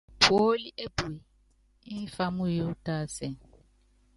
[0.21, 1.15] Puólí epue
[2.03, 3.27] ḿfá muyu tásɛ.